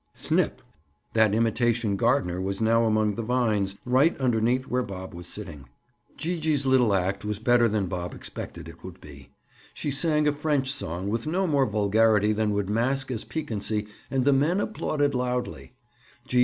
Snip! 0.15 0.63
That 1.13 1.35
imitation 1.35 1.95
gardener 1.95 2.41
was 2.41 2.59
now 2.59 2.85
among 2.85 3.13
the 3.13 3.21
vines, 3.21 3.75
right 3.85 4.19
underneath 4.19 4.65
where 4.65 4.81
Bob 4.81 5.13
was 5.13 5.27
sitting. 5.27 5.69
Gee 6.17 6.39
gee's 6.39 6.65
little 6.65 6.95
act 6.95 7.23
was 7.23 7.37
better 7.37 7.69
than 7.69 7.85
Bob 7.85 8.15
expected 8.15 8.67
it 8.67 8.83
would 8.83 8.99
be. 8.99 9.29
She 9.75 9.91
sang 9.91 10.27
a 10.27 10.33
French 10.33 10.71
song 10.71 11.09
with 11.09 11.27
no 11.27 11.45
more 11.45 11.67
vulgarity 11.67 12.31
than 12.31 12.49
would 12.49 12.67
mask 12.67 13.11
as 13.11 13.23
piquancy 13.23 13.85
and 14.09 14.25
the 14.25 14.33
men 14.33 14.59
applauded 14.59 15.13
loudly. 15.13 15.73